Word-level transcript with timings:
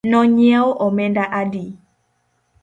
No 0.11 0.19
nyiewo 0.35 0.69
omenda 0.85 1.23
adi 1.41 1.65